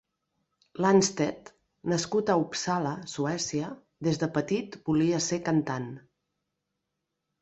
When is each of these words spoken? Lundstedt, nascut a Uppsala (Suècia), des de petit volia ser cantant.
Lundstedt, 0.83 1.51
nascut 1.93 2.31
a 2.33 2.37
Uppsala 2.43 2.95
(Suècia), 3.13 3.69
des 4.09 4.19
de 4.25 4.31
petit 4.39 4.79
volia 4.89 5.21
ser 5.27 5.41
cantant. 5.51 5.91